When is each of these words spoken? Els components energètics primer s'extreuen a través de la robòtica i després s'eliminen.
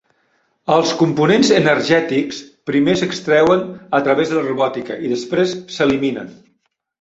Els 0.75 0.93
components 1.01 1.51
energètics 1.57 2.39
primer 2.69 2.95
s'extreuen 3.01 3.61
a 3.99 4.01
través 4.09 4.33
de 4.33 4.39
la 4.39 4.47
robòtica 4.47 4.99
i 5.05 5.13
després 5.13 5.55
s'eliminen. 5.77 6.35